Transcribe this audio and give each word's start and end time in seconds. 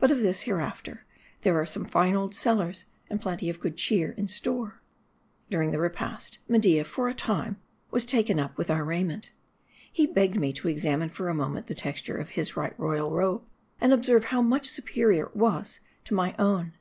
But 0.00 0.10
of 0.10 0.20
this 0.20 0.42
hereafter; 0.42 1.06
there 1.42 1.56
are 1.56 1.64
some 1.64 1.84
fine 1.84 2.16
old 2.16 2.34
cellars, 2.34 2.86
and 3.08 3.20
plenty 3.20 3.48
of 3.48 3.60
good 3.60 3.76
cheer 3.76 4.10
in 4.16 4.26
store. 4.26 4.82
During 5.48 5.70
the 5.70 5.78
repast, 5.78 6.40
Media, 6.48 6.82
for 6.82 7.08
a 7.08 7.14
time, 7.14 7.56
was 7.92 8.02
much 8.02 8.10
taken 8.10 8.40
up 8.40 8.58
with 8.58 8.68
our 8.68 8.82
raiment. 8.82 9.30
He 9.92 10.08
begged 10.08 10.40
me 10.40 10.52
to 10.54 10.66
examine 10.66 11.08
for 11.10 11.28
a 11.28 11.34
moment 11.34 11.68
the 11.68 11.76
texture 11.76 12.16
of 12.16 12.30
his 12.30 12.56
right 12.56 12.76
royal 12.80 13.12
robe, 13.12 13.44
and 13.80 13.92
observe 13.92 14.24
how 14.24 14.42
much 14.42 14.68
superior 14.68 15.26
it 15.26 15.36
was 15.36 15.78
to 16.06 16.14
my 16.14 16.34
own. 16.36 16.72